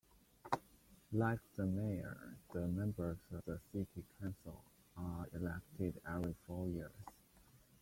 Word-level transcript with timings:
Like 1.11 1.41
the 1.55 1.67
mayor, 1.67 2.35
the 2.53 2.67
members 2.67 3.19
of 3.31 3.45
the 3.45 3.59
city 3.71 4.03
council 4.19 4.63
are 4.97 5.29
elected 5.31 6.01
every 6.09 6.33
four 6.47 6.67
years. 6.69 6.91